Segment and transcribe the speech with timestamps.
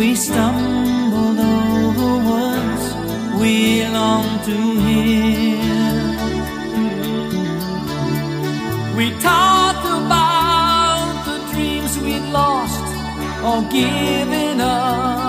[0.00, 2.84] We stumbled over words
[3.38, 5.60] we long to hear.
[8.96, 12.80] We talked about the dreams we lost
[13.44, 15.19] or given up.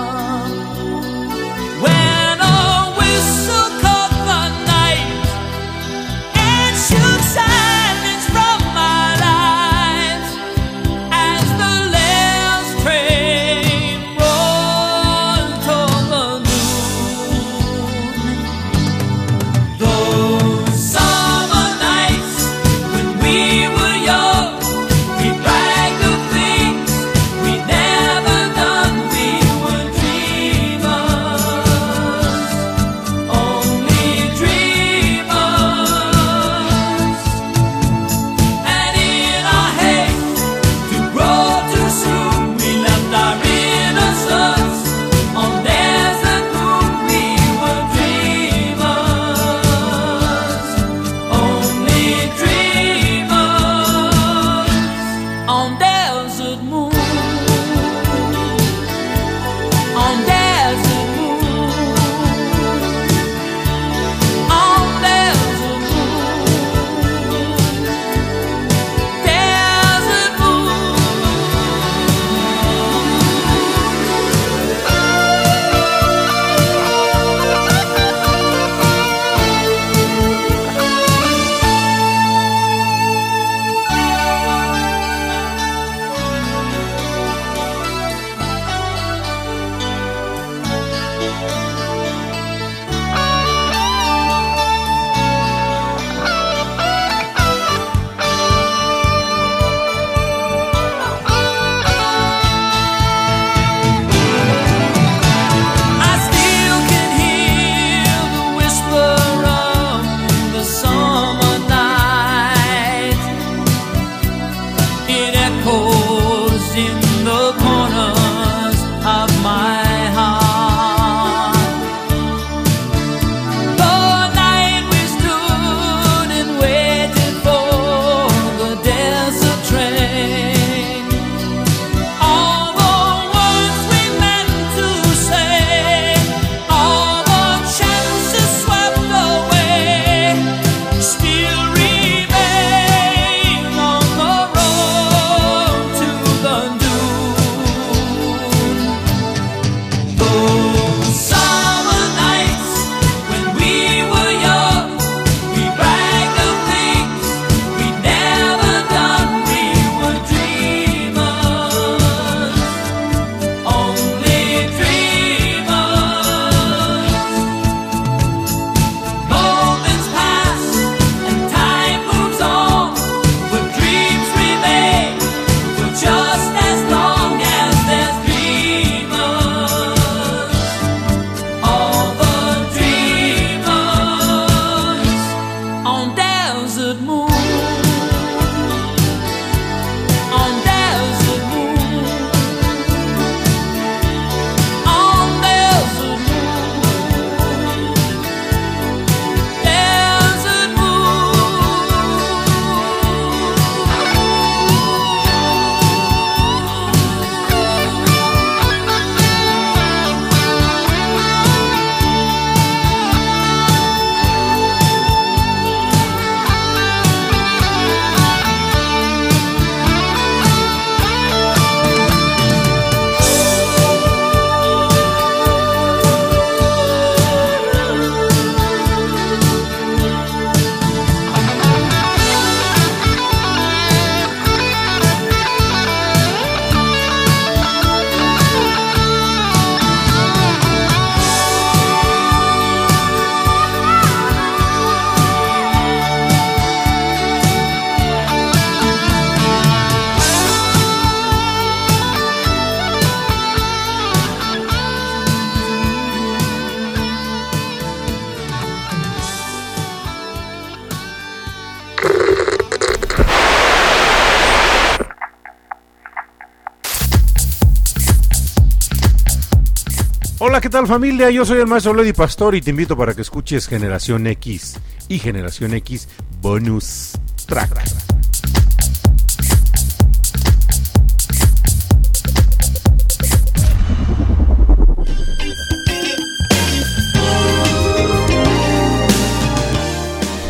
[270.72, 271.30] Hola, ¿qué tal familia?
[271.30, 275.18] Yo soy el maestro Lady Pastor y te invito para que escuches Generación X y
[275.18, 276.08] Generación X
[276.40, 277.12] Bonus
[277.46, 277.78] Track.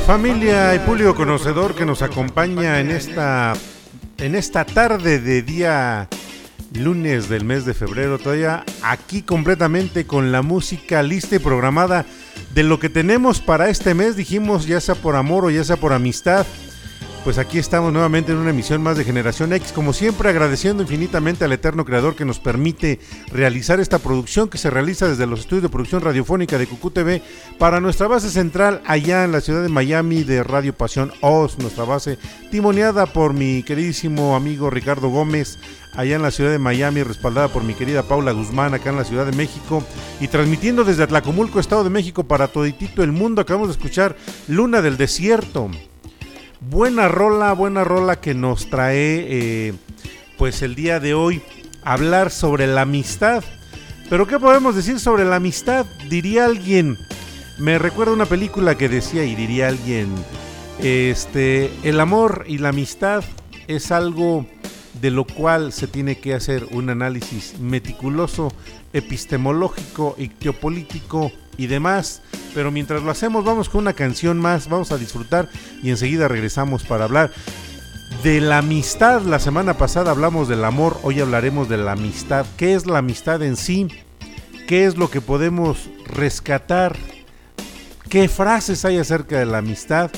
[0.07, 3.55] Familia y público conocedor que nos acompaña en esta
[4.19, 6.09] en esta tarde de día
[6.75, 12.07] lunes del mes de febrero, todavía aquí completamente con la música lista y programada
[12.55, 15.77] de lo que tenemos para este mes, dijimos ya sea por amor o ya sea
[15.77, 16.47] por amistad.
[17.25, 21.45] Pues aquí estamos nuevamente en una emisión más de Generación X, como siempre agradeciendo infinitamente
[21.45, 22.99] al eterno creador que nos permite
[23.31, 27.23] realizar esta producción que se realiza desde los estudios de producción radiofónica de Cucú TV
[27.59, 31.85] para nuestra base central allá en la ciudad de Miami de Radio Pasión Oz, nuestra
[31.85, 32.19] base
[32.51, 35.61] timoneada por mi queridísimo amigo Ricardo Gómez
[35.95, 39.05] allá en la ciudad de Miami, respaldada por mi querida Paula Guzmán acá en la
[39.05, 39.85] Ciudad de México
[40.21, 43.43] y transmitiendo desde Atlacomulco, Estado de México para toditito el mundo.
[43.43, 44.17] Acabamos de escuchar
[44.49, 45.71] Luna del Desierto
[46.71, 49.75] Buena rola, buena rola que nos trae eh,
[50.39, 51.43] pues el día de hoy
[51.83, 53.43] hablar sobre la amistad.
[54.09, 55.87] Pero ¿qué podemos decir sobre la amistad?
[56.09, 56.97] Diría alguien,
[57.59, 60.15] me recuerda una película que decía y diría alguien,
[60.79, 63.25] este, el amor y la amistad
[63.67, 64.47] es algo
[65.03, 68.53] de lo cual se tiene que hacer un análisis meticuloso,
[68.93, 72.23] epistemológico y geopolítico y demás.
[72.55, 75.49] Pero mientras lo hacemos, vamos con una canción más, vamos a disfrutar
[75.83, 77.33] y enseguida regresamos para hablar
[78.23, 79.23] de la amistad.
[79.23, 82.47] La semana pasada hablamos del amor, hoy hablaremos de la amistad.
[82.57, 83.89] ¿Qué es la amistad en sí?
[84.69, 86.97] ¿Qué es lo que podemos rescatar?
[88.09, 90.13] ¿Qué frases hay acerca de la amistad?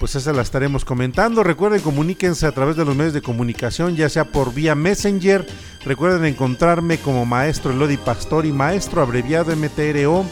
[0.00, 1.44] Pues esa la estaremos comentando.
[1.44, 5.46] Recuerden, comuníquense a través de los medios de comunicación, ya sea por vía Messenger.
[5.84, 10.24] Recuerden encontrarme como Maestro Elodi Pastori, Maestro abreviado MTRO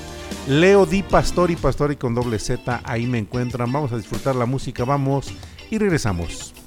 [0.49, 3.71] Leo Di Pastori, Pastori con doble Z, ahí me encuentran.
[3.71, 5.33] Vamos a disfrutar la música, vamos
[5.71, 6.58] y regresamos.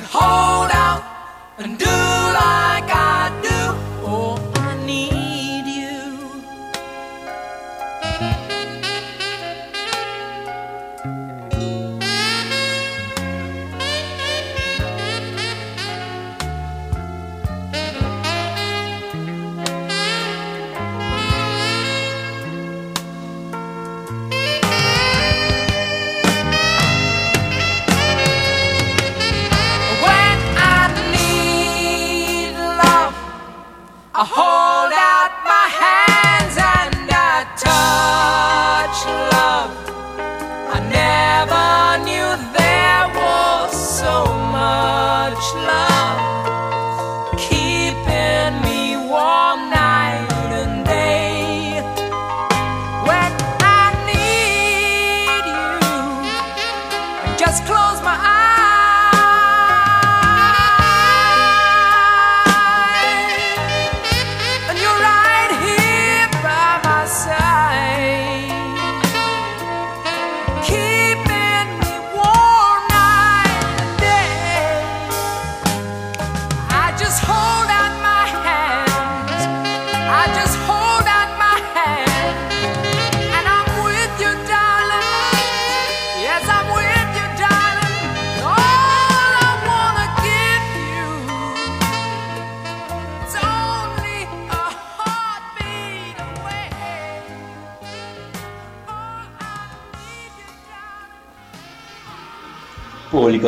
[0.00, 1.09] But hold out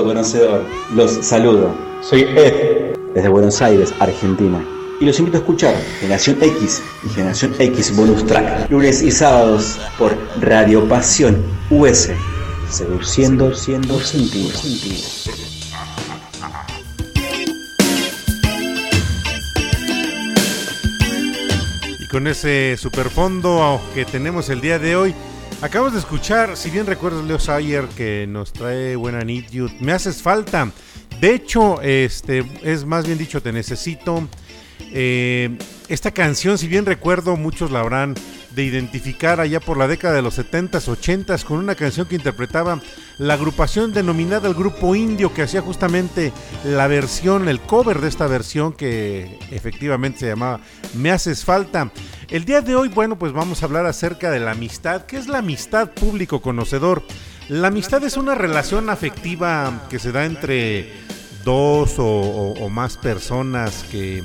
[0.05, 1.75] Conocedor, los saludo.
[2.01, 4.65] Soy Ed, desde Buenos Aires, Argentina.
[5.01, 9.79] Y los invito a escuchar Generación X y Generación X Bonus Track, lunes y sábados
[9.99, 12.11] por Radio Pasión US,
[12.71, 15.29] seduciendo siendo sentidos.
[21.99, 25.15] Y con ese superfondo que tenemos el día de hoy,
[25.63, 29.45] Acabamos de escuchar, si bien recuerdas Leo Sayer que nos trae buena Need
[29.79, 30.73] me haces falta.
[31.21, 34.29] De hecho, este es más bien dicho, te necesito.
[34.81, 38.17] Eh, esta canción, si bien recuerdo, muchos la habrán
[38.55, 42.81] de identificar allá por la década de los 70s, 80s, con una canción que interpretaba
[43.19, 46.33] la agrupación denominada el Grupo Indio, que hacía justamente
[46.65, 50.61] la versión, el cover de esta versión que efectivamente se llamaba
[50.95, 51.91] Me Haces Falta.
[52.29, 55.07] El día de hoy, bueno, pues vamos a hablar acerca de la amistad.
[55.07, 57.03] ¿Qué es la amistad público conocedor?
[57.49, 60.93] La amistad es una relación afectiva que se da entre
[61.45, 64.23] dos o, más personas que,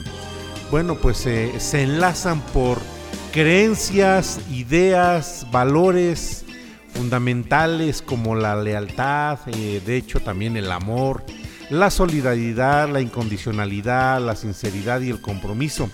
[0.71, 2.79] bueno, pues se enlazan por
[3.37, 6.43] creencias, ideas, valores
[6.95, 11.23] fundamentales como la lealtad, eh, de hecho también el amor,
[11.69, 15.87] la solidaridad, la incondicionalidad, la sinceridad y el compromiso.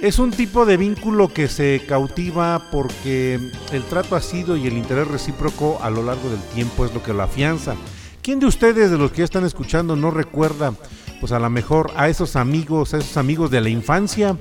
[0.00, 3.38] Es un tipo de vínculo que se cautiva porque
[3.70, 7.02] el trato ha sido y el interés recíproco a lo largo del tiempo es lo
[7.02, 7.76] que lo afianza.
[8.22, 10.72] ¿Quién de ustedes, de los que ya están escuchando, no recuerda,
[11.20, 14.34] pues a lo mejor a esos amigos, a esos amigos de la infancia,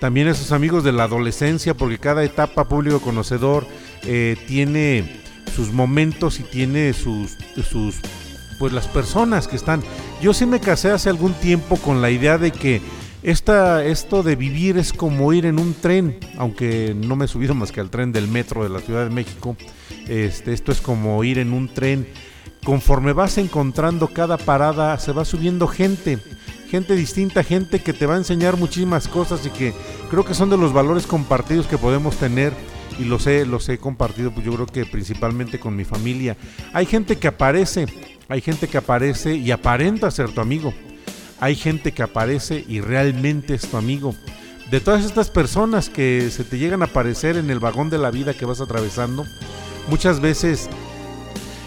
[0.00, 3.66] también esos amigos de la adolescencia, porque cada etapa público conocedor
[4.02, 5.20] eh, tiene
[5.54, 7.36] sus momentos y tiene sus,
[7.68, 7.96] sus,
[8.58, 9.82] pues las personas que están.
[10.20, 12.82] Yo sí me casé hace algún tiempo con la idea de que
[13.22, 17.54] esta, esto de vivir es como ir en un tren, aunque no me he subido
[17.54, 19.56] más que al tren del metro de la Ciudad de México.
[20.06, 22.06] Este, esto es como ir en un tren.
[22.64, 26.18] Conforme vas encontrando cada parada, se va subiendo gente
[26.68, 29.72] gente distinta, gente que te va a enseñar muchísimas cosas y que
[30.10, 32.52] creo que son de los valores compartidos que podemos tener
[32.98, 36.36] y los he, los he compartido, pues yo creo que principalmente con mi familia.
[36.72, 37.86] Hay gente que aparece,
[38.28, 40.72] hay gente que aparece y aparenta ser tu amigo.
[41.38, 44.14] Hay gente que aparece y realmente es tu amigo.
[44.70, 48.10] De todas estas personas que se te llegan a aparecer en el vagón de la
[48.10, 49.24] vida que vas atravesando,
[49.88, 50.68] muchas veces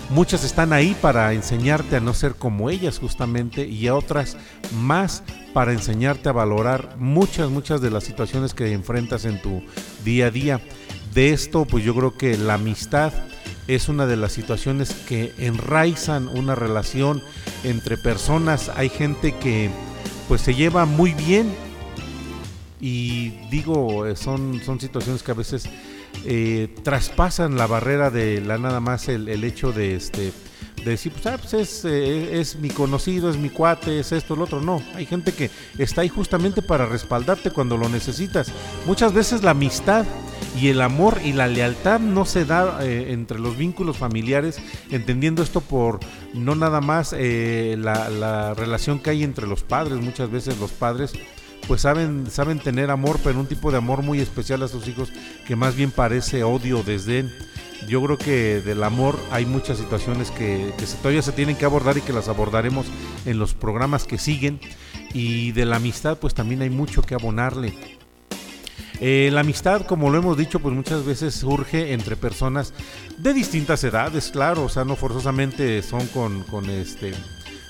[0.09, 4.37] Muchas están ahí para enseñarte a no ser como ellas justamente y a otras
[4.73, 5.21] más
[5.53, 9.61] para enseñarte a valorar muchas, muchas de las situaciones que enfrentas en tu
[10.03, 10.61] día a día.
[11.13, 13.13] De esto, pues yo creo que la amistad
[13.67, 17.21] es una de las situaciones que enraizan una relación
[17.63, 18.71] entre personas.
[18.75, 19.69] Hay gente que
[20.27, 21.53] pues se lleva muy bien
[22.81, 25.69] y digo, son, son situaciones que a veces
[26.25, 30.33] eh, traspasan la barrera de la nada más el, hecho de este
[30.83, 34.33] de decir, pues, ah, pues es, eh, es, mi conocido, es mi cuate, es esto,
[34.33, 34.61] el otro.
[34.61, 38.51] No, hay gente que está ahí justamente para respaldarte cuando lo necesitas.
[38.85, 40.05] Muchas veces la amistad
[40.57, 44.57] y el amor y la lealtad no se da eh, entre los vínculos familiares,
[44.89, 45.99] entendiendo esto por
[46.33, 49.99] no nada más la relación que hay entre los padres.
[49.99, 51.13] Muchas veces los padres
[51.69, 55.13] pues saben, saben tener amor, pero un tipo de amor muy especial a sus hijos
[55.45, 57.31] que más bien parece odio, desdén.
[57.87, 60.73] Yo creo que del amor hay muchas situaciones que,
[61.03, 62.87] todavía se tienen que abordar y que las abordaremos
[63.27, 64.59] en los programas que siguen.
[65.13, 67.75] Y de la amistad, pues también hay mucho que abonarle.
[68.99, 72.73] Eh, la amistad, como lo hemos dicho, pues muchas veces surge entre personas
[73.19, 77.13] de distintas edades, claro, o sea, no forzosamente son con, con este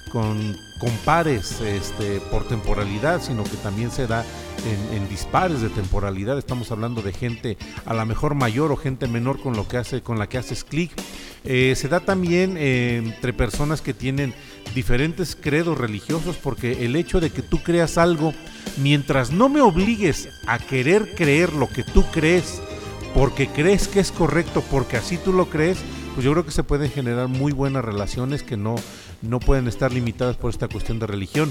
[0.09, 0.57] con,
[1.05, 4.25] pares este, por temporalidad, sino que también se da
[4.93, 6.37] en, dispares de temporalidad.
[6.37, 10.01] Estamos hablando de gente a la mejor mayor o gente menor con, lo que hace,
[10.01, 10.91] con la que haces clic.
[11.45, 14.33] Eh, se da también eh, entre personas que tienen
[14.75, 18.33] diferentes credos religiosos porque el hecho de que tú creas algo,
[18.77, 22.61] mientras no me obligues a querer creer lo que tú crees,
[23.13, 25.79] porque crees que es correcto, porque así tú lo crees,
[26.19, 28.75] pues yo creo que se pueden generar muy buenas relaciones que no,
[29.21, 31.49] no pueden estar limitadas por esta cuestión de religión.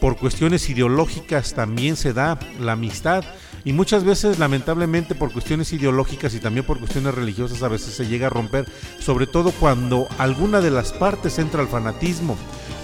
[0.00, 3.24] Por cuestiones ideológicas también se da la amistad
[3.64, 8.06] y muchas veces lamentablemente por cuestiones ideológicas y también por cuestiones religiosas a veces se
[8.06, 12.36] llega a romper, sobre todo cuando alguna de las partes entra al fanatismo.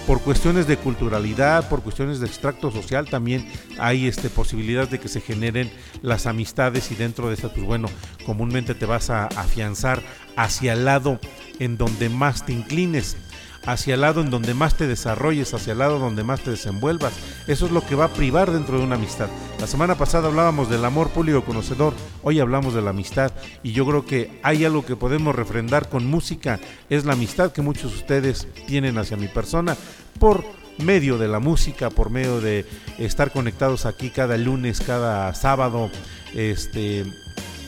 [0.07, 5.07] Por cuestiones de culturalidad, por cuestiones de extracto social también hay este, posibilidad de que
[5.07, 7.87] se generen las amistades y dentro de estas, pues bueno,
[8.25, 10.01] comúnmente te vas a afianzar
[10.35, 11.19] hacia el lado
[11.59, 13.15] en donde más te inclines.
[13.65, 17.13] Hacia el lado en donde más te desarrolles, hacia el lado donde más te desenvuelvas.
[17.47, 19.29] Eso es lo que va a privar dentro de una amistad.
[19.59, 23.85] La semana pasada hablábamos del amor público conocedor, hoy hablamos de la amistad y yo
[23.85, 27.97] creo que hay algo que podemos refrendar con música, es la amistad que muchos de
[27.97, 29.77] ustedes tienen hacia mi persona
[30.19, 30.43] por
[30.79, 32.65] medio de la música, por medio de
[32.97, 35.89] estar conectados aquí cada lunes, cada sábado,
[36.33, 37.05] este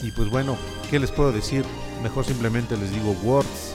[0.03, 0.57] y pues bueno,
[0.89, 1.63] ¿qué les puedo decir?
[2.03, 3.74] Mejor simplemente les digo words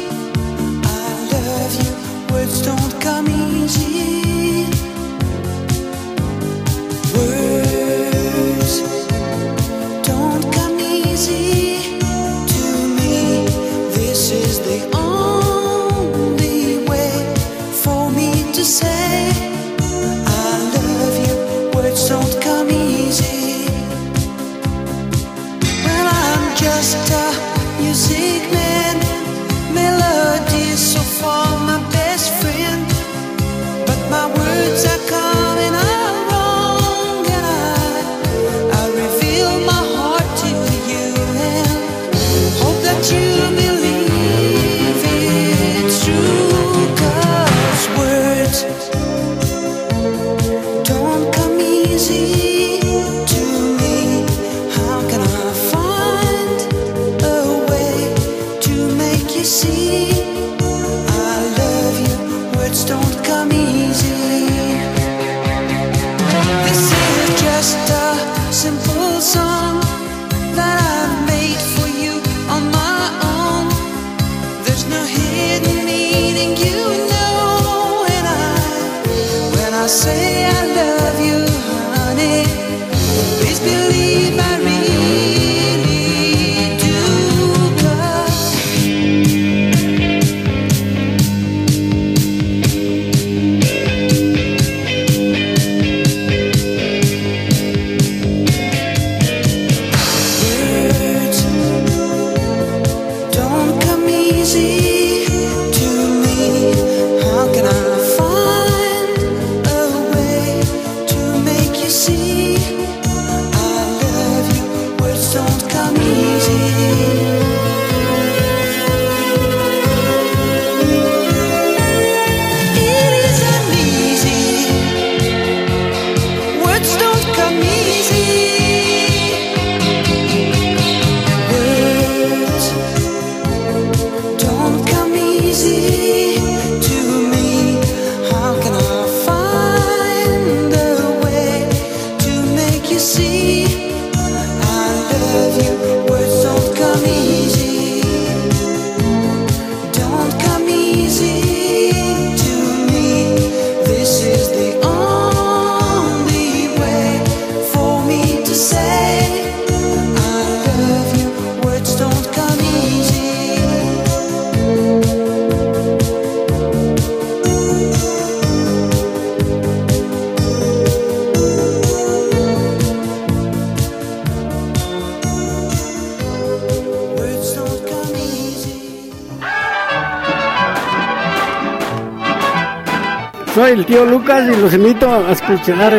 [183.71, 185.93] el tío Lucas y los invito a escuchar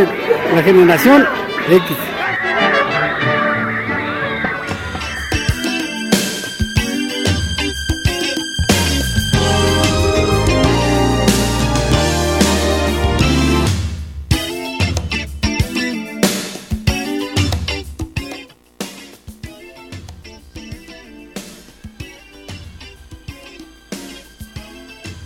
[0.55, 1.27] la generación
[1.71, 1.97] X.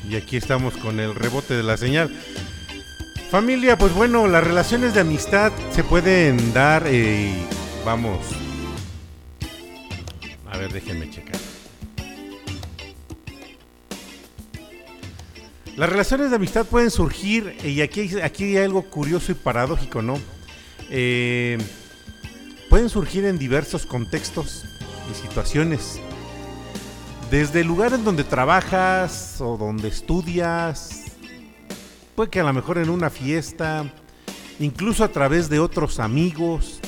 [0.09, 2.11] Y aquí estamos con el rebote de la señal.
[3.37, 7.35] Familia, pues bueno, las relaciones de amistad se pueden dar, eh,
[7.85, 8.19] vamos.
[10.51, 11.37] A ver, déjenme checar.
[15.77, 20.19] Las relaciones de amistad pueden surgir, y aquí, aquí hay algo curioso y paradójico, ¿no?
[20.89, 21.59] Eh,
[22.71, 24.65] pueden surgir en diversos contextos
[25.13, 26.01] y situaciones.
[27.31, 31.06] Desde el lugar en donde trabajas o donde estudias,
[32.17, 33.93] puede que a lo mejor en una fiesta,
[34.59, 36.81] incluso a través de otros amigos.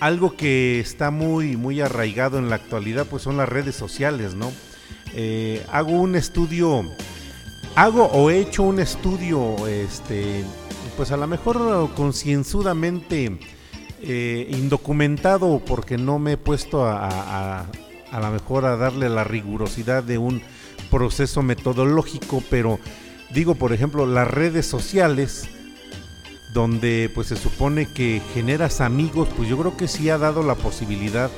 [0.00, 4.50] Algo que está muy, muy arraigado en la actualidad, pues son las redes sociales, ¿no?
[5.14, 6.84] Eh, hago un estudio,
[7.76, 10.44] hago o he hecho un estudio, este,
[10.96, 13.38] pues a lo mejor concienzudamente
[14.00, 17.66] eh, indocumentado porque no me he puesto a, a,
[18.10, 20.42] a lo mejor a darle la rigurosidad de un
[20.90, 22.80] proceso metodológico, pero
[23.32, 25.48] digo, por ejemplo, las redes sociales,
[26.52, 30.54] donde pues se supone que generas amigos, pues yo creo que sí ha dado la
[30.54, 31.30] posibilidad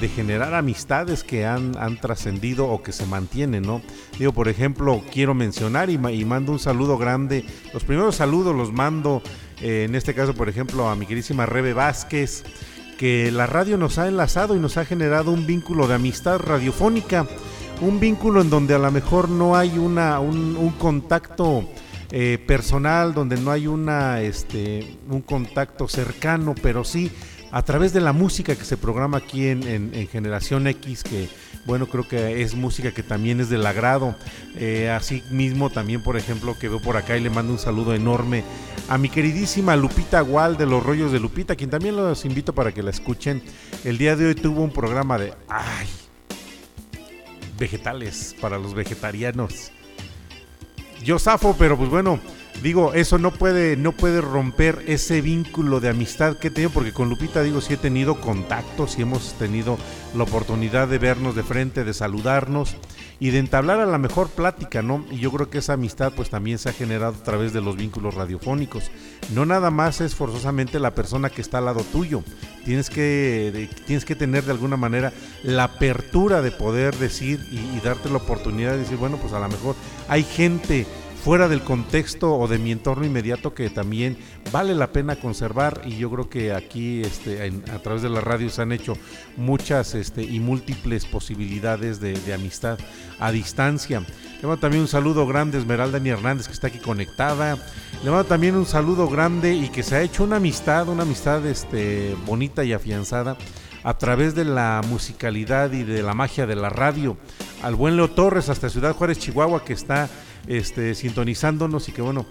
[0.00, 3.82] de generar amistades que han, han trascendido o que se mantienen, ¿no?
[4.18, 7.44] Digo, por ejemplo, quiero mencionar y, mando un saludo grande.
[7.74, 9.22] Los primeros saludos los mando,
[9.60, 12.44] eh, en este caso, por ejemplo, a mi queridísima Rebe Vázquez,
[12.98, 17.26] que la radio nos ha enlazado y nos ha generado un vínculo de amistad radiofónica,
[17.82, 21.68] un vínculo en donde a lo mejor no hay una, un, contacto
[22.10, 27.10] eh, personal, donde no hay una, este, un contacto cercano, pero sí
[27.50, 31.28] a través de la música que se programa aquí en Generación X, que
[31.64, 34.16] bueno, creo que es música que también es del agrado.
[34.56, 37.94] Eh, así mismo también, por ejemplo, que veo por acá y le mando un saludo
[37.94, 38.42] enorme
[38.88, 42.72] a mi queridísima Lupita Gual de los Rollos de Lupita, quien también los invito para
[42.72, 43.42] que la escuchen.
[43.84, 45.86] El día de hoy tuvo un programa de, ay,
[47.58, 49.70] vegetales para los vegetarianos.
[51.04, 52.20] Yo zafo, pero pues bueno,
[52.62, 56.92] digo, eso no puede, no puede romper ese vínculo de amistad que he tenido, porque
[56.92, 59.78] con Lupita, digo, sí he tenido contactos, sí hemos tenido
[60.14, 62.76] la oportunidad de vernos de frente, de saludarnos
[63.22, 65.04] y de entablar a la mejor plática, ¿no?
[65.08, 67.76] Y yo creo que esa amistad pues también se ha generado a través de los
[67.76, 68.90] vínculos radiofónicos.
[69.32, 72.24] No nada más es forzosamente la persona que está al lado tuyo.
[72.64, 75.12] Tienes que, de, tienes que tener de alguna manera
[75.44, 79.38] la apertura de poder decir y, y darte la oportunidad de decir, bueno, pues a
[79.38, 79.76] lo mejor
[80.08, 80.84] hay gente
[81.22, 84.16] fuera del contexto o de mi entorno inmediato que también
[84.50, 88.20] vale la pena conservar y yo creo que aquí este, en, a través de la
[88.20, 88.94] radio se han hecho
[89.36, 92.78] muchas este, y múltiples posibilidades de, amistad
[93.20, 94.00] a distancia.
[94.00, 97.56] Le mando también un saludo grande a Esmeralda Ni Hernández que está aquí conectada.
[98.02, 101.46] Le mando también un saludo grande y que se ha hecho una amistad, una amistad
[101.46, 103.36] este, bonita y afianzada
[103.84, 107.16] a través de la musicalidad y de la magia de la radio.
[107.62, 110.08] Al buen Leo Torres hasta Ciudad Juárez, Chihuahua, que está
[110.46, 112.26] este, sintonizándonos y que bueno,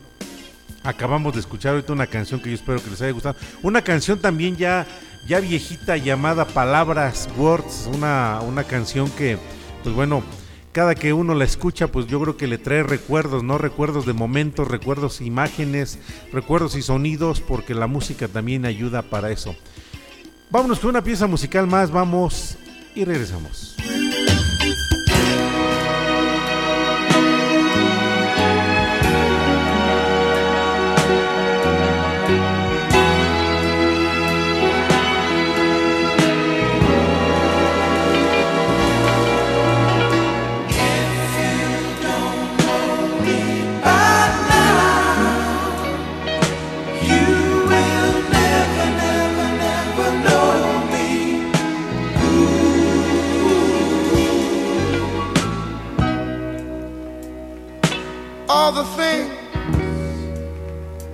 [0.84, 3.36] acabamos de escuchar ahorita una canción que yo espero que les haya gustado.
[3.62, 4.86] Una canción también ya,
[5.28, 9.38] ya viejita llamada Palabras, Words, una, una canción que,
[9.84, 10.24] pues bueno,
[10.72, 13.58] cada que uno la escucha, pues yo creo que le trae recuerdos, ¿no?
[13.58, 16.00] Recuerdos de momentos, recuerdos, imágenes,
[16.32, 19.56] recuerdos y sonidos, porque la música también ayuda para eso.
[20.50, 22.58] Vámonos con una pieza musical más, vamos
[22.96, 23.76] y regresamos.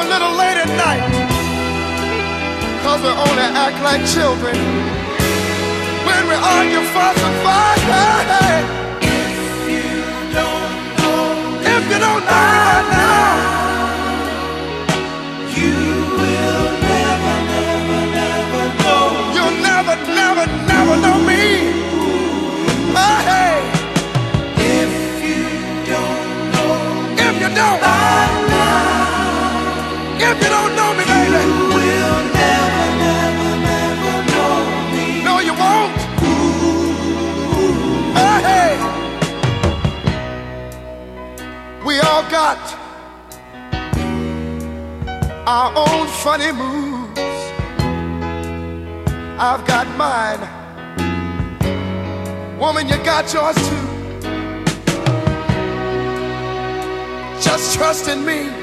[0.00, 1.04] A little late at night.
[2.82, 4.56] Cause we only act like children.
[6.06, 7.82] When we argue, fuss and fight
[9.02, 9.92] If you
[10.38, 11.22] don't know
[11.74, 13.28] If you don't know now
[15.60, 15.76] You
[16.20, 21.44] will never, never, never know You'll never, never, never know me.
[23.30, 23.60] Hey.
[24.56, 24.92] If
[25.28, 25.44] you
[25.92, 26.72] don't know
[27.26, 28.49] If you don't know
[30.22, 34.54] if you don't know me, baby, you will never, never, never know
[34.92, 35.24] me.
[35.24, 35.96] No, you won't.
[36.28, 36.92] Ooh.
[38.46, 38.76] Hey,
[41.86, 42.60] we all got
[45.46, 47.18] our own funny moves.
[49.38, 50.42] I've got mine.
[52.58, 53.86] Woman, you got yours too.
[57.40, 58.59] Just trust in me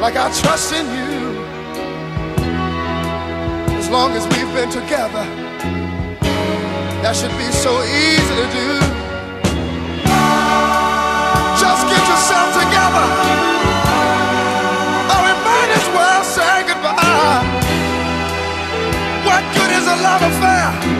[0.00, 1.44] like I trust in you.
[3.76, 5.24] As long as we've been together,
[7.02, 8.68] that should be so easy to do.
[11.60, 13.06] Just get yourself together.
[15.12, 17.44] Or we might as well say goodbye.
[19.28, 20.99] What good is a love affair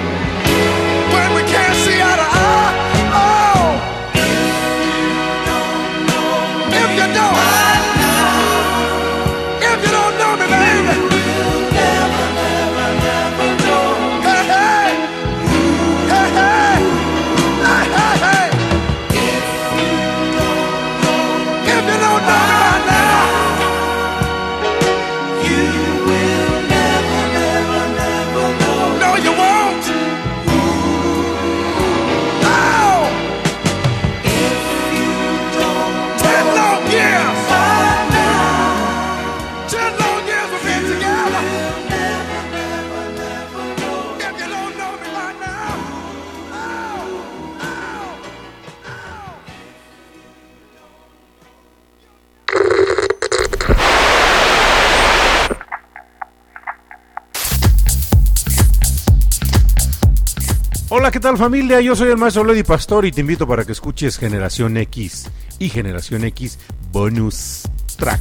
[61.37, 61.81] familia?
[61.81, 65.69] Yo soy el maestro Lady Pastor y te invito para que escuches Generación X y
[65.69, 66.59] Generación X
[66.93, 67.63] Bonus
[67.97, 68.21] Track.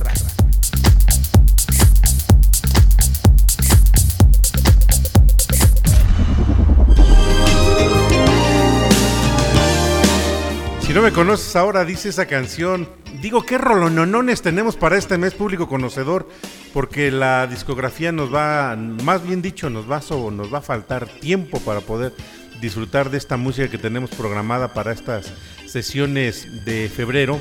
[10.81, 12.89] Si no me conoces ahora, dice esa canción.
[13.21, 16.27] Digo, ¿qué rolononones tenemos para este mes público conocedor?
[16.73, 21.07] Porque la discografía nos va, más bien dicho, nos va, so- nos va a faltar
[21.07, 22.13] tiempo para poder
[22.61, 25.31] disfrutar de esta música que tenemos programada para estas
[25.65, 27.39] sesiones de febrero.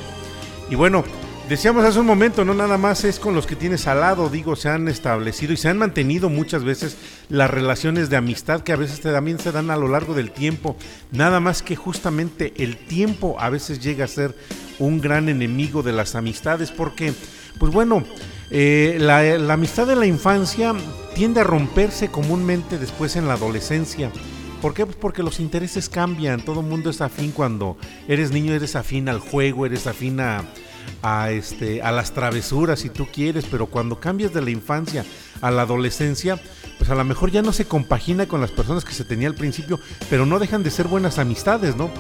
[0.71, 1.05] Y bueno,
[1.49, 4.55] decíamos hace un momento, no nada más es con los que tienes al lado, digo,
[4.55, 6.97] se han establecido y se han mantenido muchas veces
[7.31, 10.77] las relaciones de amistad que a veces también se dan a lo largo del tiempo.
[11.11, 14.35] Nada más que justamente el tiempo a veces llega a ser
[14.79, 17.13] un gran enemigo de las amistades porque,
[17.59, 18.05] pues bueno,
[18.51, 20.75] eh, la amistad de la infancia
[21.15, 24.13] tiende a romperse comúnmente después en la adolescencia.
[24.61, 24.85] ¿Por qué?
[24.85, 26.45] Pues porque los intereses cambian.
[26.45, 27.77] Todo el mundo es afín cuando
[28.09, 30.45] eres niño, eres afín al juego, eres afín a,
[31.03, 35.05] a, este, a las travesuras si tú quieres, pero cuando cambias de la infancia
[35.41, 36.41] a la adolescencia,
[36.77, 39.35] pues a lo mejor ya no se compagina con las personas que se tenía al
[39.35, 39.79] principio,
[40.11, 41.91] pero no dejan de ser buenas amistades, ¿no?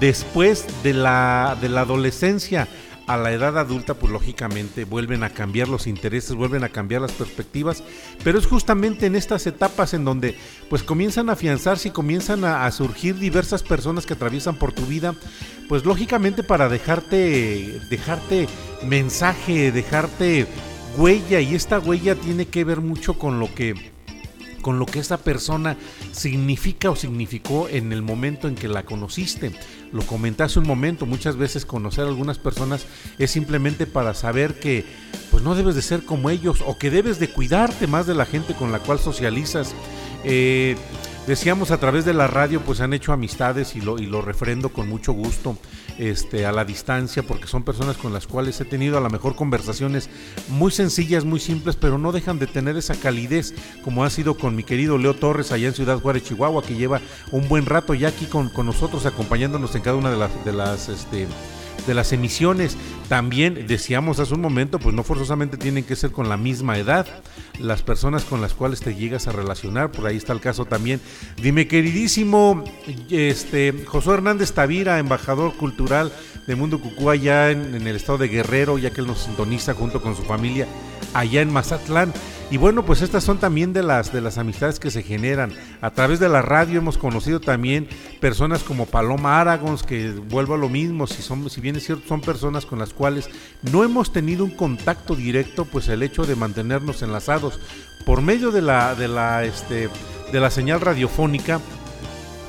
[0.00, 2.66] Después de la, de la adolescencia
[3.06, 7.12] a la edad adulta, pues lógicamente vuelven a cambiar los intereses, vuelven a cambiar las
[7.12, 7.82] perspectivas,
[8.22, 10.36] pero es justamente en estas etapas en donde
[10.70, 14.86] pues comienzan a afianzarse y comienzan a, a surgir diversas personas que atraviesan por tu
[14.86, 15.14] vida,
[15.68, 18.48] pues lógicamente para dejarte, dejarte
[18.84, 20.46] mensaje, dejarte
[20.96, 23.93] huella, y esta huella tiene que ver mucho con lo que
[24.64, 25.76] con lo que esa persona
[26.12, 29.52] significa o significó en el momento en que la conociste.
[29.92, 32.86] Lo comenté hace un momento, muchas veces conocer a algunas personas
[33.18, 34.86] es simplemente para saber que
[35.30, 38.24] pues no debes de ser como ellos o que debes de cuidarte más de la
[38.24, 39.74] gente con la cual socializas.
[40.24, 40.76] Eh,
[41.26, 45.12] decíamos a través de la radio pues han hecho amistades y lo, refrendo con mucho
[45.12, 45.56] gusto
[45.98, 49.34] este, a la distancia porque son personas con las cuales he tenido a lo mejor
[49.34, 50.10] conversaciones
[50.48, 54.54] muy sencillas, muy simples, pero no dejan de tener esa calidez como ha sido con
[54.54, 58.08] mi querido Leo Torres allá en Ciudad Juárez, Chihuahua, que lleva un buen rato ya
[58.08, 61.26] aquí con, nosotros acompañándonos en cada una de las, de las este,
[61.86, 62.76] de las emisiones.
[63.08, 67.06] También decíamos hace un momento, pues no forzosamente tienen que ser con la misma edad
[67.58, 69.92] las personas con las cuales te llegas a relacionar.
[69.92, 71.00] Por ahí está el caso también
[71.40, 72.64] de mi queridísimo
[73.10, 76.12] este, Josué Hernández Tavira, embajador cultural
[76.46, 79.74] de Mundo Cucú allá en, en el estado de Guerrero, ya que él nos sintoniza
[79.74, 80.66] junto con su familia
[81.14, 82.12] allá en Mazatlán.
[82.50, 85.52] Y bueno, pues estas son también de las de las amistades que se generan.
[85.80, 87.88] A través de la radio hemos conocido también
[88.20, 92.06] personas como Paloma Aragons, que vuelvo a lo mismo, si son, si bien es cierto,
[92.06, 93.28] son personas con las cuales
[93.62, 97.58] no hemos tenido un contacto directo, pues el hecho de mantenernos enlazados
[98.04, 99.88] por medio de la, de la, este,
[100.30, 101.60] de la señal radiofónica,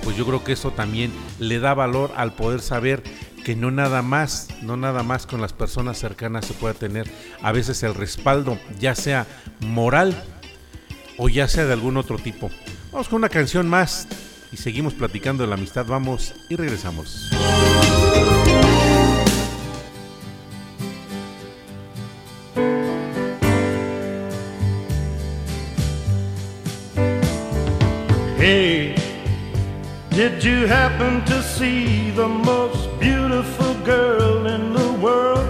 [0.04, 3.02] pues yo creo que eso también le da valor al poder saber
[3.46, 7.08] que no nada más, no nada más con las personas cercanas se puede tener
[7.44, 9.28] a veces el respaldo, ya sea
[9.60, 10.16] moral
[11.20, 12.50] o ya sea de algún otro tipo.
[12.92, 14.08] Vamos con una canción más
[14.52, 17.30] y seguimos platicando de la amistad, vamos y regresamos.
[28.40, 28.96] Hey,
[30.10, 32.28] did you happen to see the
[33.06, 35.48] beautiful girl in the world?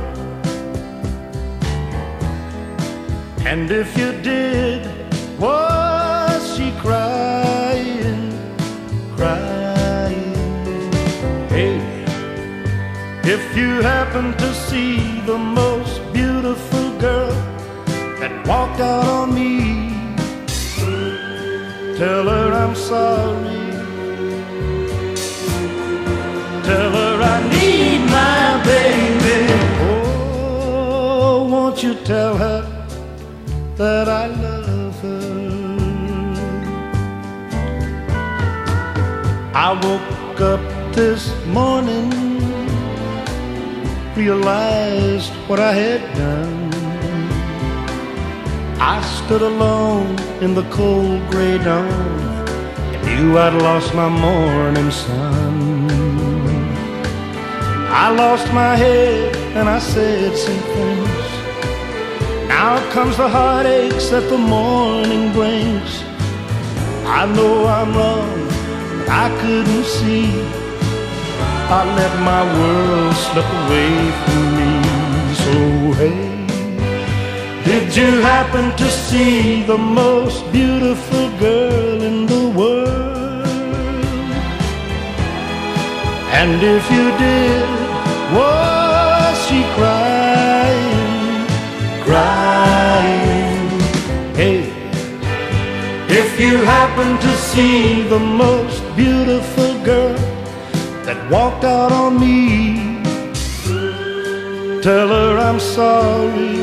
[3.52, 4.82] And if you did,
[5.40, 8.24] was she crying,
[9.16, 10.92] crying?
[11.56, 11.78] Hey,
[13.36, 17.36] if you happen to see the most beautiful girl
[18.20, 19.54] that walked out on me,
[21.98, 23.55] tell her I'm sorry.
[26.66, 29.38] Tell her I need my baby.
[29.82, 32.62] Oh, won't you tell her
[33.76, 35.46] that I love her?
[39.54, 40.64] I woke up
[40.96, 42.10] this morning,
[44.16, 46.74] realized what I had done.
[48.80, 51.88] I stood alone in the cold gray dawn
[52.94, 55.85] and knew I'd lost my morning sun.
[57.98, 61.28] I lost my head and I said some things.
[62.50, 66.04] Now comes the heartaches that the morning brings.
[67.08, 68.48] I know I'm wrong,
[68.98, 70.28] but I couldn't see.
[71.78, 74.72] I let my world slip away from me.
[75.42, 75.54] So
[76.02, 76.20] hey,
[77.64, 83.48] did you happen to see the most beautiful girl in the world?
[86.40, 87.85] And if you did,
[88.34, 91.48] was she crying,
[92.04, 93.70] crying?
[94.36, 94.62] Hey,
[96.10, 100.18] if you happen to see the most beautiful girl
[101.06, 103.02] that walked out on me,
[104.82, 106.56] tell her I'm sorry.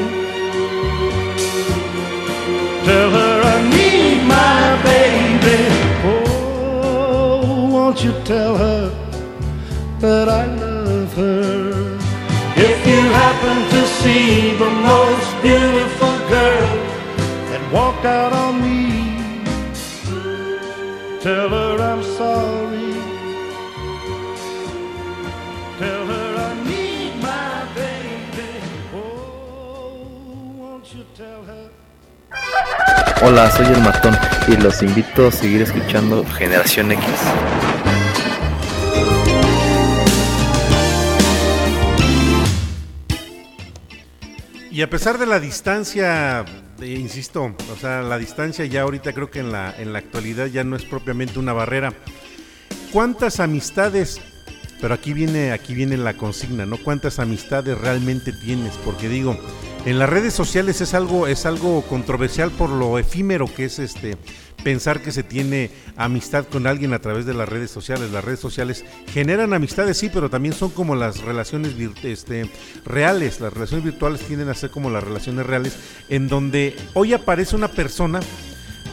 [2.84, 5.60] Tell her I need my baby.
[6.04, 8.90] Oh, won't you tell her
[10.00, 10.61] that I
[11.16, 11.98] her?
[12.56, 16.70] If you happen to see the most beautiful girl
[17.50, 19.18] that walked out on me,
[21.20, 22.94] tell her I'm sorry.
[25.78, 28.50] Tell her I need my baby.
[28.94, 30.06] Oh,
[30.58, 31.70] won't you tell her?
[33.22, 34.16] Hola, soy el matón
[34.48, 37.02] y los invito a seguir escuchando Generación X.
[44.72, 46.46] Y a pesar de la distancia,
[46.80, 50.46] eh, insisto, o sea, la distancia ya ahorita creo que en la, en la actualidad
[50.46, 51.92] ya no es propiamente una barrera.
[52.90, 54.18] ¿Cuántas amistades,
[54.82, 56.76] pero aquí viene, aquí viene la consigna, ¿no?
[56.76, 58.72] ¿Cuántas amistades realmente tienes?
[58.84, 59.38] Porque digo,
[59.86, 64.18] en las redes sociales es algo, es algo controversial por lo efímero que es este
[64.64, 68.10] pensar que se tiene amistad con alguien a través de las redes sociales.
[68.10, 72.50] Las redes sociales generan amistades, sí, pero también son como las relaciones este,
[72.84, 73.40] reales.
[73.40, 75.76] Las relaciones virtuales tienden a ser como las relaciones reales,
[76.08, 78.20] en donde hoy aparece una persona,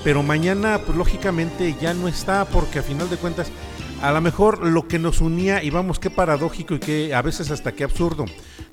[0.04, 3.52] pero mañana, pues lógicamente ya no está, porque a final de cuentas,
[4.02, 7.52] a lo mejor lo que nos unía, y vamos, qué paradójico y qué a veces
[7.52, 8.26] hasta qué absurdo,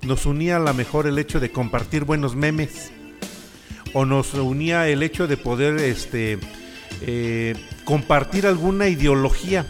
[0.03, 2.93] nos unía a lo mejor el hecho de compartir buenos memes
[3.93, 6.39] o nos unía el hecho de poder este
[7.03, 7.55] eh,
[7.85, 9.67] compartir alguna ideología.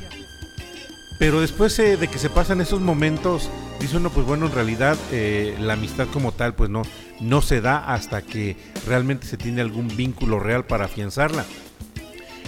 [1.18, 3.50] Pero después eh, de que se pasan esos momentos
[3.80, 6.82] dice uno pues bueno en realidad eh, la amistad como tal pues no
[7.20, 11.44] no se da hasta que realmente se tiene algún vínculo real para afianzarla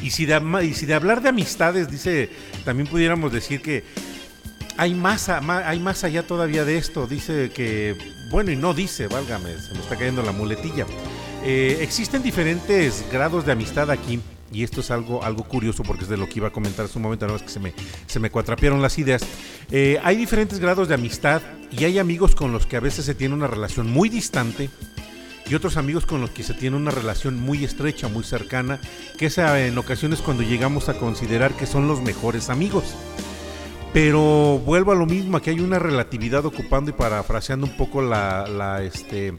[0.03, 2.31] y si de, y si de hablar de amistades dice
[2.65, 3.85] también pudiéramos decir que
[4.79, 7.09] hay más, hay más allá todavía de esto.
[7.09, 7.97] Dice que,
[8.31, 10.87] bueno, y no dice, válgame, se me está cayendo la muletilla.
[11.43, 14.21] Eh, existen diferentes grados de amistad aquí.
[14.53, 16.97] Y esto es algo, algo curioso porque es de lo que iba a comentar hace
[16.97, 17.75] un momento, no es que se me,
[18.07, 19.23] se me cuatrapearon las ideas.
[19.71, 21.43] Eh, hay diferentes grados de amistad
[21.73, 24.71] y hay amigos con los que a veces se tiene una relación muy distante
[25.49, 28.81] y otros amigos con los que se tiene una relación muy estrecha, muy cercana,
[29.17, 32.95] que es en ocasiones cuando llegamos a considerar que son los mejores amigos.
[33.93, 38.47] Pero vuelvo a lo mismo, aquí hay una relatividad ocupando y parafraseando un poco la,
[38.47, 39.39] la, este,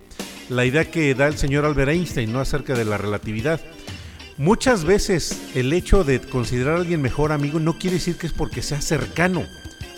[0.49, 2.39] la idea que da el señor Albert Einstein ¿no?
[2.39, 3.61] acerca de la relatividad.
[4.37, 8.33] Muchas veces el hecho de considerar a alguien mejor amigo no quiere decir que es
[8.33, 9.45] porque sea cercano.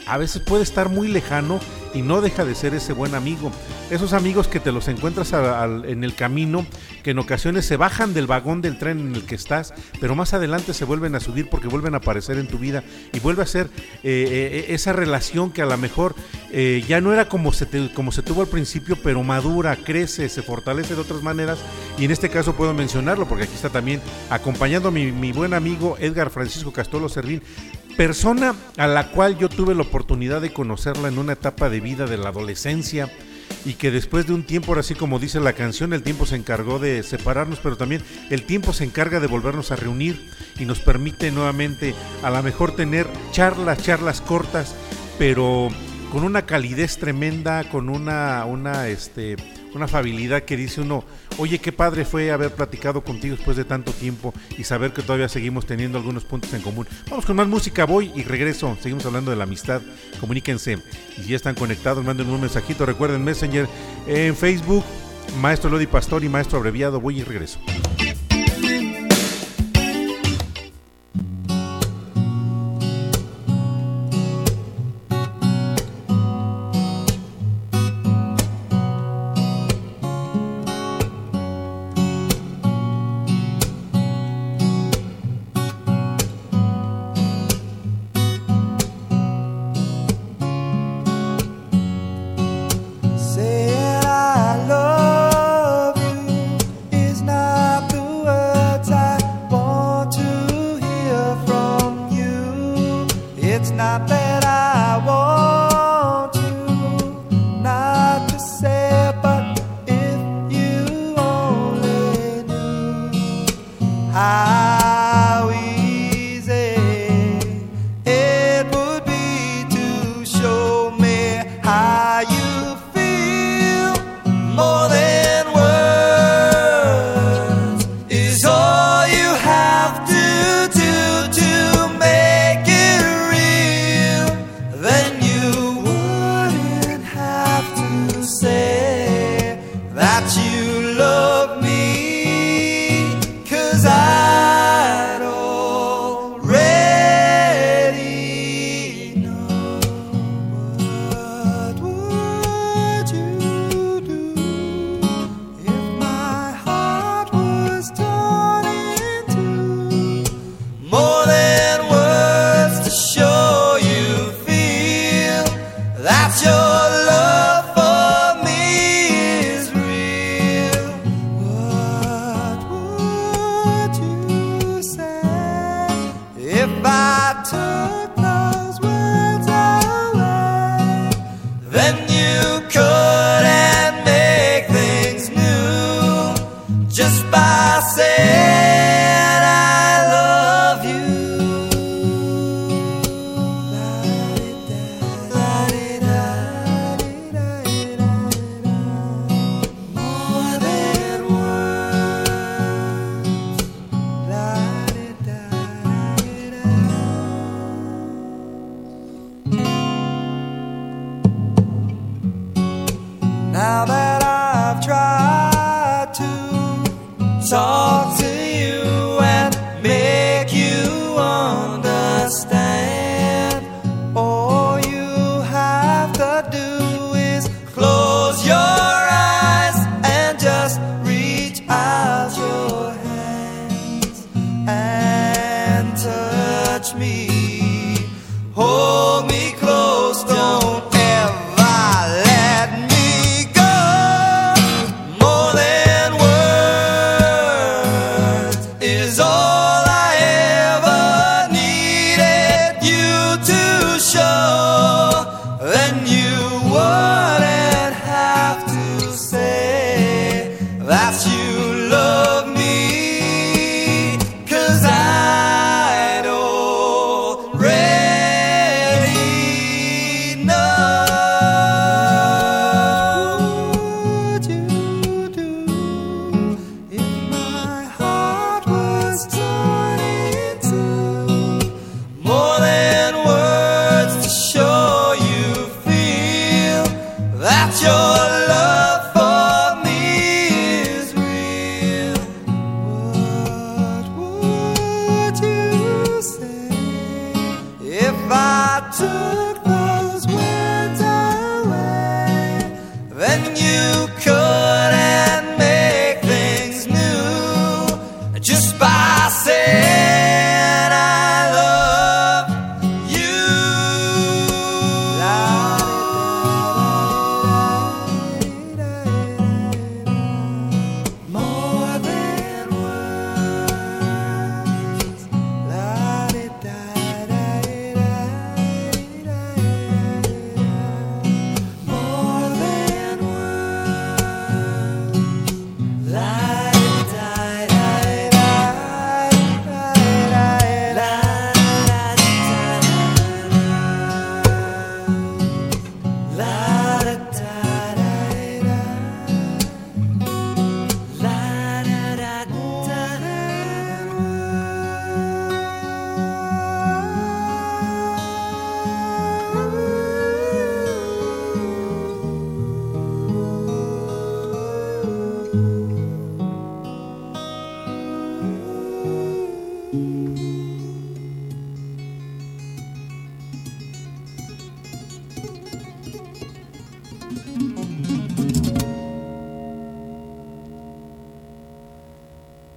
[0.08, 1.60] A veces puede estar muy lejano
[1.94, 3.52] y no deja de ser ese buen amigo.
[3.90, 6.66] Esos amigos que te los encuentras en el camino,
[7.04, 10.34] que en ocasiones se bajan del vagón del tren en el que estás, pero más
[10.34, 13.48] adelante se vuelven a subir porque vuelven a aparecer en tu vida y vuelve a
[13.48, 13.68] ser
[14.04, 16.16] eh, eh, esa relación que a lo mejor
[16.52, 20.42] eh, ya no era como se, como se tuvo al principio, pero madura, crece, se
[20.42, 21.60] fortalece de otras maneras.
[21.98, 25.54] Y en este caso puedo mencionarlo porque aquí está también acompañando a mi, mi buen
[25.54, 27.42] amigo Edgar Francisco Castolo Servín,
[27.98, 32.06] persona a la cual yo tuve la oportunidad de conocerla en una etapa de vida
[32.06, 33.10] de la adolescencia
[33.66, 36.36] y que después de un tiempo, ahora sí como dice la canción, el tiempo se
[36.36, 40.80] encargó de separarnos, pero también el tiempo se encarga de volvernos a reunir y nos
[40.80, 44.76] permite nuevamente a lo mejor tener charlas, charlas cortas,
[45.20, 45.70] pero
[46.12, 49.38] con una calidez tremenda, con una, una, este,
[49.74, 51.04] una afabilidad que dice uno,
[51.38, 55.30] oye, qué padre fue haber platicado contigo después de tanto tiempo y saber que todavía
[55.30, 56.88] seguimos teniendo algunos puntos en común.
[57.10, 58.78] Vamos con más música, voy y regreso.
[58.82, 59.82] Seguimos hablando de la amistad.
[60.20, 60.78] Comuníquense.
[61.18, 62.86] Y si ya están conectados, manden un mensajito.
[62.86, 63.68] Recuerden Messenger
[64.08, 64.84] en Facebook,
[65.40, 67.00] Maestro Lodi Pastor y Maestro Abreviado.
[67.00, 67.60] Voy y regreso.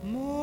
[0.05, 0.34] Muito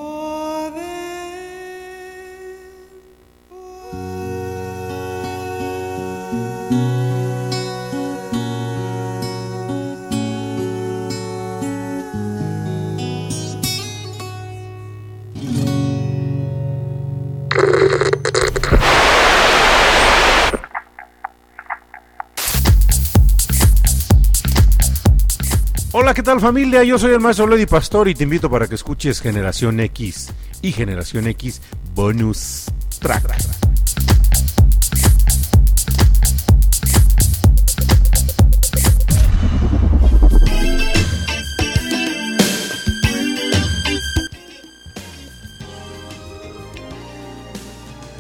[26.32, 26.82] tal familia?
[26.86, 30.30] Yo soy el maestro Lady Pastor y te invito para que escuches Generación X
[30.62, 31.62] y Generación X
[31.94, 32.68] Bonus
[33.02, 33.36] Track.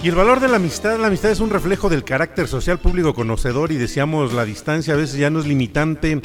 [0.03, 3.13] Y el valor de la amistad, la amistad es un reflejo del carácter social público
[3.13, 6.21] conocedor y decíamos la distancia a veces ya no es limitante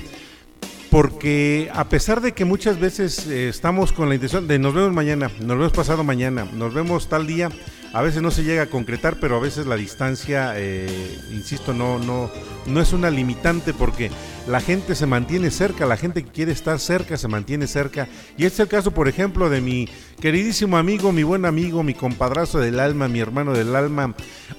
[0.96, 4.94] porque a pesar de que muchas veces eh, estamos con la intención de nos vemos
[4.94, 7.50] mañana, nos vemos pasado mañana, nos vemos tal día,
[7.92, 10.88] a veces no se llega a concretar, pero a veces la distancia, eh,
[11.32, 12.30] insisto, no, no,
[12.64, 14.10] no es una limitante porque
[14.48, 18.08] la gente se mantiene cerca, la gente que quiere estar cerca se mantiene cerca.
[18.38, 21.92] Y este es el caso, por ejemplo, de mi queridísimo amigo, mi buen amigo, mi
[21.92, 24.14] compadrazo del alma, mi hermano del alma,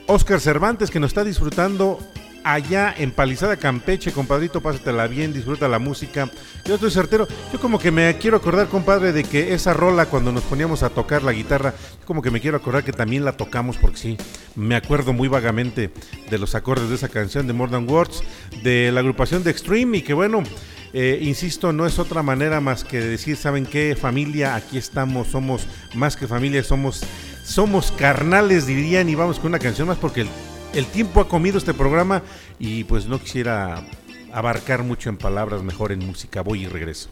[0.06, 1.98] Oscar Cervantes, que nos está disfrutando
[2.44, 6.30] allá en Palizada Campeche, compadrito, pásatela bien, disfruta la música.
[6.66, 10.32] Yo estoy certero, yo como que me quiero acordar, compadre, de que esa rola cuando
[10.32, 11.74] nos poníamos a tocar la guitarra,
[12.06, 14.18] como que me quiero acordar que también la tocamos porque sí,
[14.56, 15.92] me acuerdo muy vagamente
[16.30, 18.24] de los acordes de esa canción de More Than Words,
[18.64, 20.44] de la agrupación de Extreme y que bueno,
[20.94, 23.96] eh, insisto, no es otra manera más que decir, ¿saben qué?
[24.00, 27.04] Familia, aquí estamos, somos más que familia, somos,
[27.44, 30.30] somos carnales, dirían, y vamos con una canción más porque el
[30.74, 32.24] el tiempo ha comido este programa
[32.60, 33.84] y pues no quisiera
[34.32, 36.42] abarcar mucho en palabras, mejor en música.
[36.42, 37.10] Voy y regreso.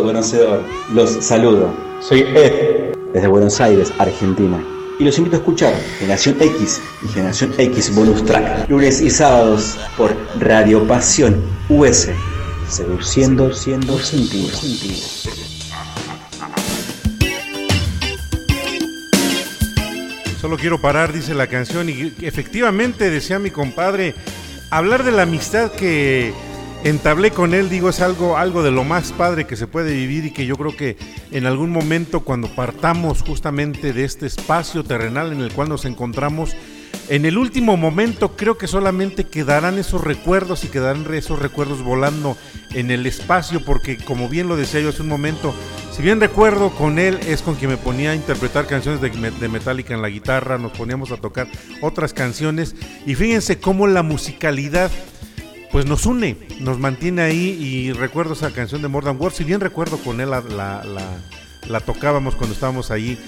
[0.00, 0.62] Conocedor,
[0.94, 1.74] los saludo.
[2.00, 4.64] Soy Ed, desde Buenos Aires, Argentina.
[4.98, 9.76] Y los invito a escuchar Generación X y Generación X Bonus Track, lunes y sábados
[9.96, 12.10] por Radio Pasión US,
[12.68, 15.28] seduciendo siendo sentidos.
[20.40, 24.14] Solo quiero parar, dice la canción, y efectivamente, decía mi compadre,
[24.70, 26.32] hablar de la amistad que
[26.84, 30.26] entablé con él, digo, es algo, algo de lo más padre que se puede vivir
[30.26, 30.96] y que yo creo que
[31.30, 36.56] en algún momento cuando partamos justamente de este espacio terrenal en el cual nos encontramos,
[37.08, 42.36] en el último momento creo que solamente quedarán esos recuerdos y quedarán esos recuerdos volando
[42.74, 45.54] en el espacio porque como bien lo decía yo hace un momento,
[45.94, 49.48] si bien recuerdo con él es con quien me ponía a interpretar canciones de, de
[49.48, 51.48] Metallica en la guitarra, nos poníamos a tocar
[51.80, 52.74] otras canciones
[53.06, 54.90] y fíjense cómo la musicalidad
[55.72, 59.44] pues nos une, nos mantiene ahí y recuerdo esa canción de More Than Words, si
[59.44, 61.08] bien recuerdo con él la, la, la,
[61.66, 63.18] la tocábamos cuando estábamos ahí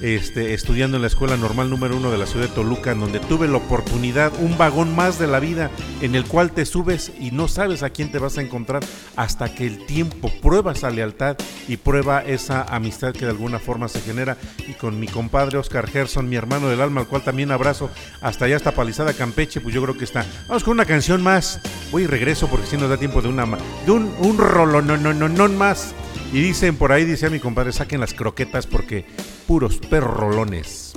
[0.00, 3.20] este, estudiando en la escuela normal número uno de la ciudad de Toluca, en donde
[3.20, 5.70] tuve la oportunidad, un vagón más de la vida,
[6.00, 8.82] en el cual te subes y no sabes a quién te vas a encontrar
[9.16, 11.36] hasta que el tiempo prueba esa lealtad
[11.68, 14.36] y prueba esa amistad que de alguna forma se genera.
[14.68, 17.90] Y con mi compadre Oscar Gerson, mi hermano del alma, al cual también abrazo
[18.22, 20.24] hasta allá, hasta Palizada Campeche, pues yo creo que está.
[20.48, 21.60] Vamos con una canción más.
[21.90, 23.46] Voy y regreso porque si nos da tiempo de una
[23.84, 25.94] de un, un rolo, no, no, no, no más.
[26.32, 29.04] Y dicen por ahí, dice a mi compadre, saquen las croquetas porque
[29.50, 30.92] puros perrolones.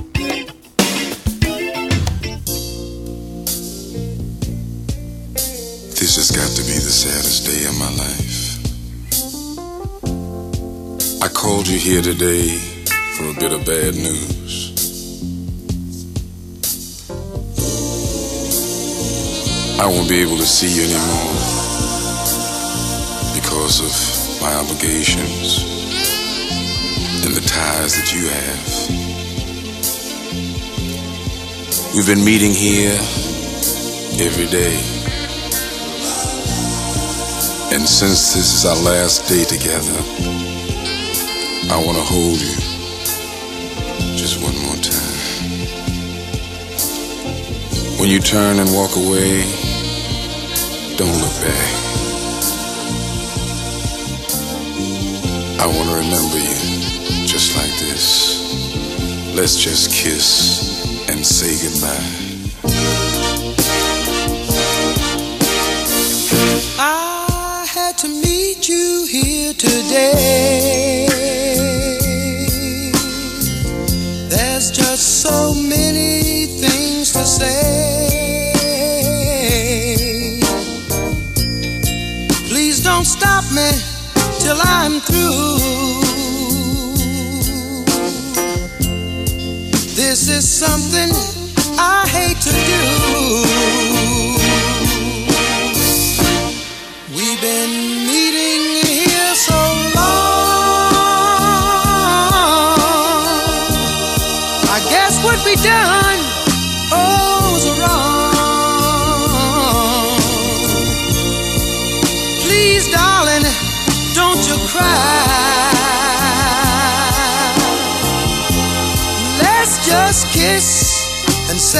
[5.98, 8.60] This has got to be the saddest day of my life.
[11.24, 12.50] I called you here today
[13.16, 14.70] for a bit of bad news.
[19.82, 21.34] I won't be able to see you anymore
[23.34, 23.94] because of
[24.44, 25.83] my obligations
[27.26, 29.14] and the ties that you have.
[31.96, 32.98] We've been meeting here
[34.20, 34.76] every day.
[37.74, 40.00] And since this is our last day together,
[41.72, 42.56] I want to hold you
[44.18, 45.14] just one more time.
[48.00, 49.44] When you turn and walk away,
[50.98, 51.84] don't look back.
[55.62, 56.73] I want to remember you
[57.56, 59.34] like this.
[59.36, 62.24] Let's just kiss and say goodbye.
[66.80, 71.08] I had to meet you here today.
[74.30, 78.12] There's just so many things to say.
[82.50, 83.70] Please don't stop me
[84.40, 86.03] till I'm through.
[90.66, 91.12] Something
[91.78, 93.73] I hate to do.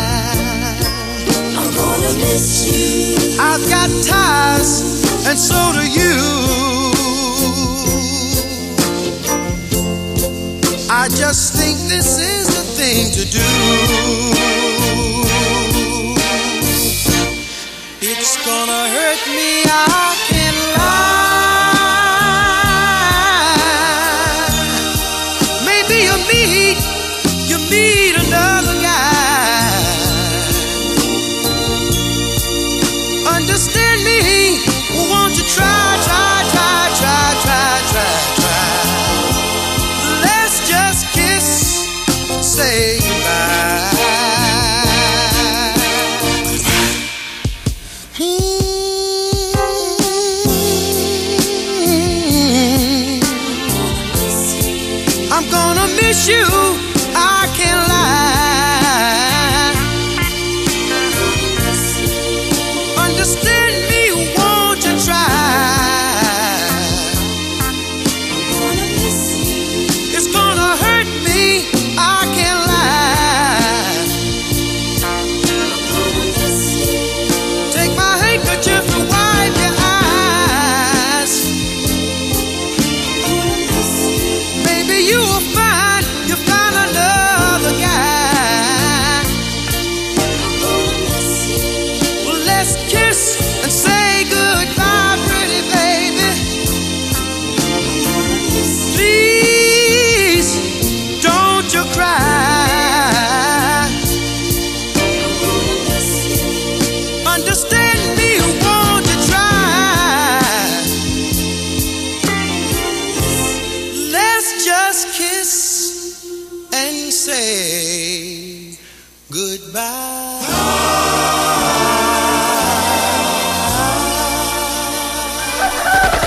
[1.60, 3.38] I'm gonna miss you.
[3.50, 4.72] I've got ties,
[5.28, 6.14] and so do you.
[10.90, 12.53] I just think this is
[12.92, 13.40] to do.
[18.02, 20.13] It's gonna hurt me, I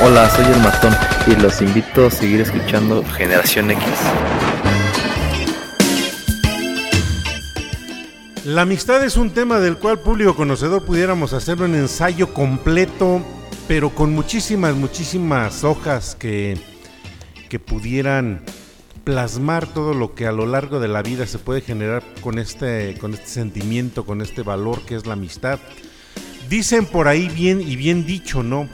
[0.03, 0.95] Hola, soy el matón
[1.27, 3.83] y los invito a seguir escuchando Generación X.
[8.45, 13.23] La amistad es un tema del cual público conocedor pudiéramos hacer un ensayo completo,
[13.69, 16.59] pero con muchísimas, muchísimas hojas que,
[17.49, 18.43] que pudieran
[19.03, 22.99] plasmar todo lo que a lo largo de la vida se puede generar con este,
[23.01, 25.59] con este sentimiento, con este valor que es la amistad.
[26.51, 28.69] Dicen por ahí bien y bien dicho, ¿no?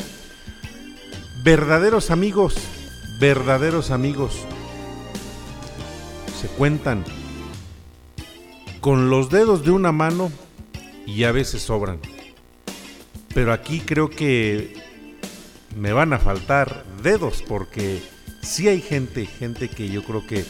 [1.45, 2.55] Verdaderos amigos,
[3.19, 4.47] verdaderos amigos
[6.41, 7.05] se cuentan
[8.81, 10.31] con los dedos de una mano
[11.05, 11.99] y a veces sobran.
[13.35, 14.77] Pero aquí creo que
[15.75, 18.01] me van a faltar dedos porque
[18.41, 20.45] sí hay gente, gente que yo creo que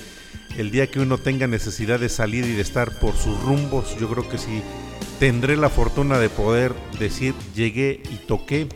[0.59, 4.11] el día que uno tenga necesidad de salir y de estar por sus rumbos, yo
[4.11, 4.62] creo que sí
[5.18, 8.68] tendré la fortuna de poder decir llegué y toqué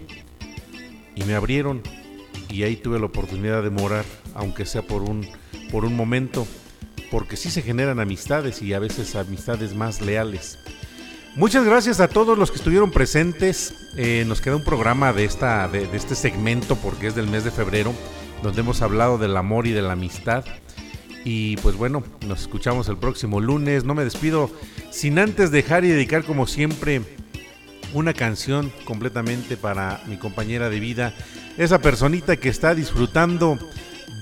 [1.15, 1.83] y me abrieron
[2.49, 5.27] y ahí tuve la oportunidad de morar, aunque sea por un
[5.71, 6.47] por un momento
[7.11, 10.59] porque sí se generan amistades y a veces amistades más leales.
[11.37, 13.75] Muchas gracias a todos los que estuvieron presentes.
[13.97, 17.45] Eh, nos queda un programa de, esta, de, de este segmento porque es del mes
[17.45, 17.93] de febrero,
[18.43, 20.45] donde hemos hablado del amor y de la amistad.
[21.25, 23.85] Y pues bueno, nos escuchamos el próximo lunes.
[23.85, 24.51] No me despido
[24.91, 27.03] sin antes dejar y dedicar como siempre
[27.97, 31.15] una canción completamente para mi compañera de vida,
[31.57, 33.59] esa personita que está disfrutando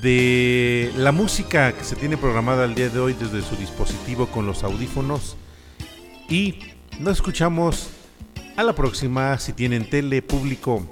[0.01, 4.47] de la música que se tiene programada el día de hoy desde su dispositivo con
[4.47, 5.37] los audífonos.
[6.29, 6.61] Y
[7.01, 7.91] nos escuchamos
[8.57, 10.87] a la próxima si tienen tele público.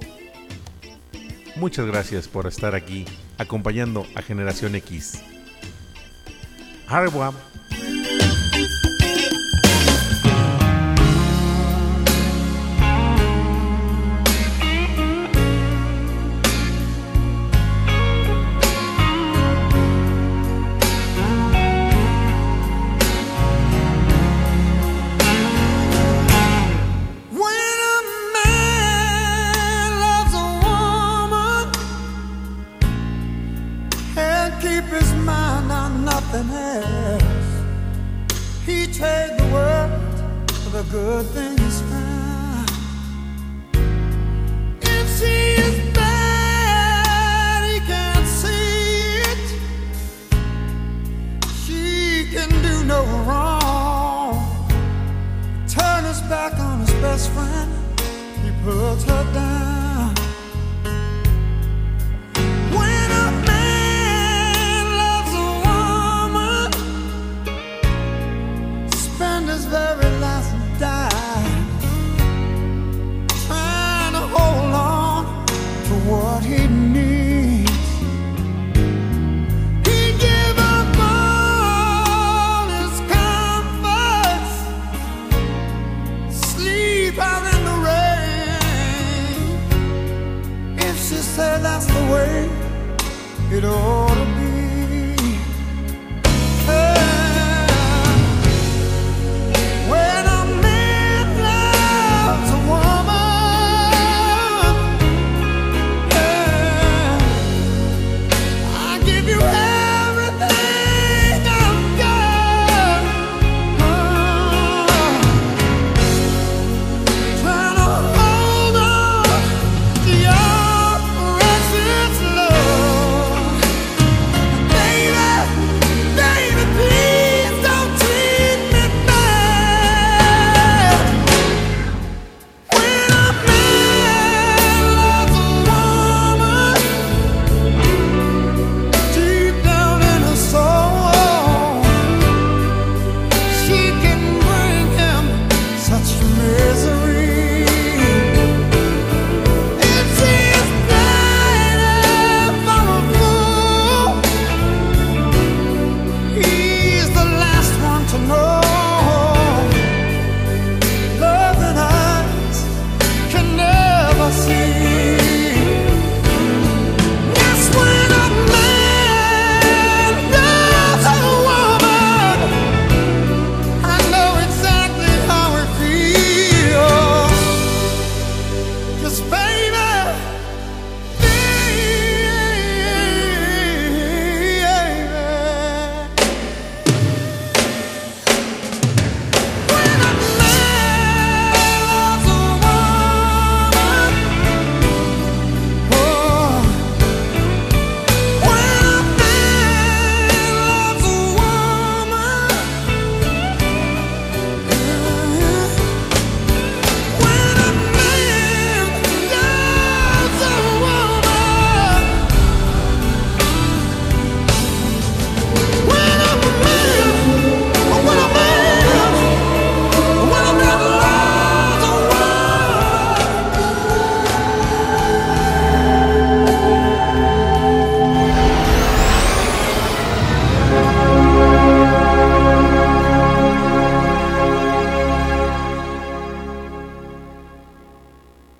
[1.55, 3.05] Muchas gracias por estar aquí
[3.37, 5.21] acompañando a Generación X.